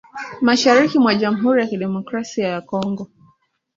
mashariki 0.41 0.97
mwa 0.99 1.15
jamhuri 1.15 1.59
ya 1.61 1.67
kidemokrasia 1.67 2.47
ya 2.47 2.61
Kongo 2.61 3.03